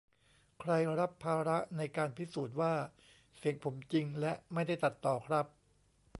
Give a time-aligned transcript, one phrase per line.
[0.59, 2.73] ใครรับภาระในการพิสูจน์ว่า
[3.37, 5.45] เสียงผมจริงและไม่ได้ตัดต่อครับ